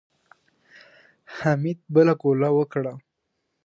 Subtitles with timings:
[1.37, 2.93] حميد بله ګوله وکړه.